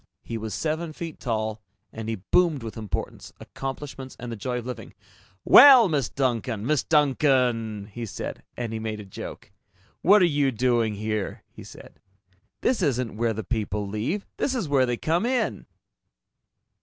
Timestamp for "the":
4.31-4.35, 13.33-13.43